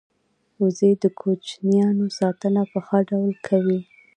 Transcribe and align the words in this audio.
وزې 0.61 0.91
د 1.03 1.05
کوچنیانو 1.19 2.05
ساتنه 2.19 2.61
په 2.71 2.79
ښه 2.85 2.99
ډول 3.09 3.33
کوي 3.47 3.79